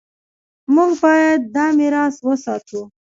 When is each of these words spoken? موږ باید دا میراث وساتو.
موږ 0.75 0.91
باید 1.03 1.41
دا 1.55 1.65
میراث 1.77 2.15
وساتو. 2.27 2.81